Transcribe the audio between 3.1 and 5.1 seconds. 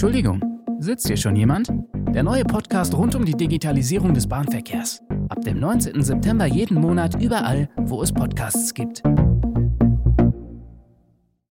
um die Digitalisierung des Bahnverkehrs.